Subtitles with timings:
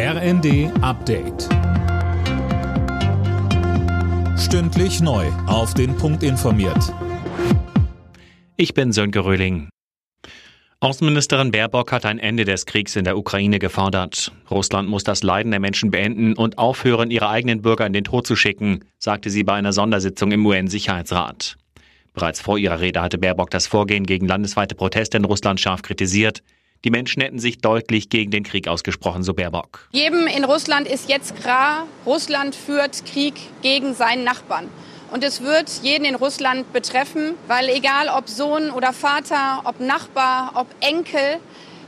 [0.00, 1.48] RND Update.
[4.38, 5.26] Stündlich neu.
[5.48, 6.94] Auf den Punkt informiert.
[8.56, 9.70] Ich bin Sönke Röhling.
[10.78, 14.30] Außenministerin Baerbock hat ein Ende des Kriegs in der Ukraine gefordert.
[14.48, 18.24] Russland muss das Leiden der Menschen beenden und aufhören, ihre eigenen Bürger in den Tod
[18.24, 21.56] zu schicken, sagte sie bei einer Sondersitzung im UN-Sicherheitsrat.
[22.12, 26.44] Bereits vor ihrer Rede hatte Baerbock das Vorgehen gegen landesweite Proteste in Russland scharf kritisiert.
[26.84, 29.88] Die Menschen hätten sich deutlich gegen den Krieg ausgesprochen, so Baerbock.
[29.90, 34.68] Jedem in Russland ist jetzt klar, Russland führt Krieg gegen seinen Nachbarn.
[35.10, 40.52] Und es wird jeden in Russland betreffen, weil egal ob Sohn oder Vater, ob Nachbar,
[40.54, 41.40] ob Enkel,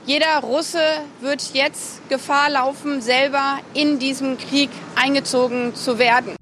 [0.07, 0.83] jeder Russe
[1.21, 6.40] wird jetzt Gefahr laufen, selber in diesem Krieg eingezogen zu werden.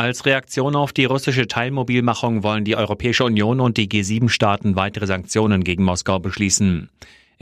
[0.00, 5.62] Als Reaktion auf die russische Teilmobilmachung wollen die Europäische Union und die G7-Staaten weitere Sanktionen
[5.62, 6.88] gegen Moskau beschließen.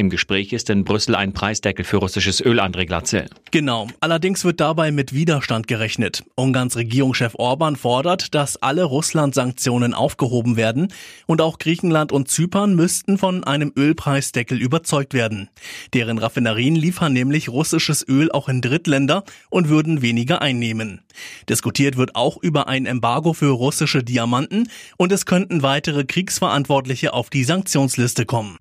[0.00, 3.26] Im Gespräch ist in Brüssel ein Preisdeckel für russisches Öl, André Glatze.
[3.50, 3.88] Genau.
[3.98, 6.22] Allerdings wird dabei mit Widerstand gerechnet.
[6.36, 10.92] Ungarns Regierungschef Orban fordert, dass alle Russland-Sanktionen aufgehoben werden
[11.26, 15.50] und auch Griechenland und Zypern müssten von einem Ölpreisdeckel überzeugt werden.
[15.94, 21.00] Deren Raffinerien liefern nämlich russisches Öl auch in Drittländer und würden weniger einnehmen.
[21.48, 27.30] Diskutiert wird auch über ein Embargo für russische Diamanten und es könnten weitere Kriegsverantwortliche auf
[27.30, 28.58] die Sanktionsliste kommen.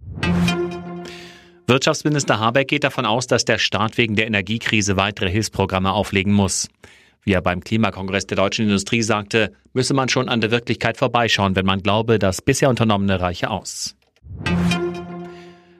[1.70, 6.70] Wirtschaftsminister Habeck geht davon aus, dass der Staat wegen der Energiekrise weitere Hilfsprogramme auflegen muss.
[7.24, 11.58] Wie er beim Klimakongress der deutschen Industrie sagte, müsse man schon an der Wirklichkeit vorbeischauen,
[11.58, 13.98] wenn man glaube, das bisher unternommene reiche aus.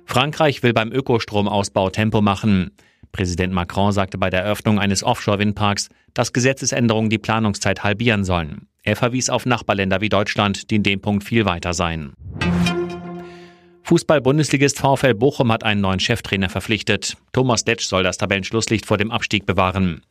[0.06, 2.72] Frankreich will beim Ökostromausbau Tempo machen.
[3.14, 8.68] Präsident Macron sagte bei der Eröffnung eines Offshore-Windparks, dass Gesetzesänderungen die Planungszeit halbieren sollen.
[8.84, 12.14] Er verwies auf Nachbarländer wie Deutschland, die in dem Punkt viel weiter seien.
[13.88, 17.16] Fußball-Bundesligist VfL Bochum hat einen neuen Cheftrainer verpflichtet.
[17.32, 20.02] Thomas Detsch soll das Tabellenschlusslicht vor dem Abstieg bewahren.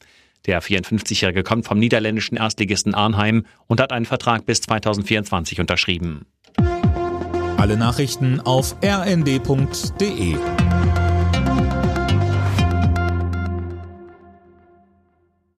[0.46, 6.25] Der 54-Jährige kommt vom niederländischen Erstligisten Arnheim und hat einen Vertrag bis 2024 unterschrieben.
[7.59, 10.36] Alle Nachrichten auf rnd.de